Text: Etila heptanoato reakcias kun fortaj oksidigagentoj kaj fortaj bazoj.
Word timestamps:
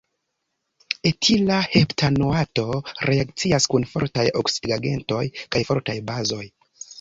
Etila 1.09 1.57
heptanoato 1.73 2.65
reakcias 3.09 3.69
kun 3.75 3.85
fortaj 3.93 4.25
oksidigagentoj 4.41 5.23
kaj 5.57 5.63
fortaj 5.71 5.97
bazoj. 6.11 6.43